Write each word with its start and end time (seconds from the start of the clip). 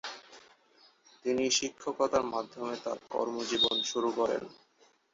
তিনি 1.25 1.43
শিক্ষকতার 1.57 2.25
মাধ্যমে 2.33 2.73
তার 2.85 2.99
কর্মজীবন 3.11 3.77
শুরু 3.91 4.09
করেন। 4.19 4.43